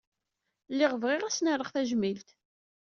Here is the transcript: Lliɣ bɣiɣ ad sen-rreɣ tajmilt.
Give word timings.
Lliɣ 0.71 0.93
bɣiɣ 1.01 1.21
ad 1.23 1.33
sen-rreɣ 1.33 1.69
tajmilt. 1.71 2.29